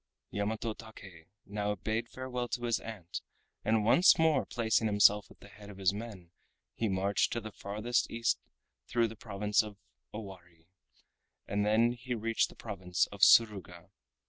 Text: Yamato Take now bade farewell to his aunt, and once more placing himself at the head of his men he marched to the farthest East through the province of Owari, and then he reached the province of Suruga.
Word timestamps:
Yamato 0.31 0.73
Take 0.73 1.27
now 1.45 1.75
bade 1.75 2.09
farewell 2.09 2.47
to 2.47 2.63
his 2.63 2.79
aunt, 2.79 3.21
and 3.63 3.85
once 3.85 4.17
more 4.17 4.47
placing 4.47 4.87
himself 4.87 5.29
at 5.29 5.41
the 5.41 5.47
head 5.47 5.69
of 5.69 5.77
his 5.77 5.93
men 5.93 6.31
he 6.73 6.89
marched 6.89 7.31
to 7.33 7.39
the 7.39 7.51
farthest 7.51 8.09
East 8.09 8.39
through 8.87 9.07
the 9.07 9.15
province 9.15 9.61
of 9.61 9.77
Owari, 10.11 10.65
and 11.47 11.63
then 11.63 11.91
he 11.91 12.15
reached 12.15 12.49
the 12.49 12.55
province 12.55 13.05
of 13.11 13.21
Suruga. 13.21 13.91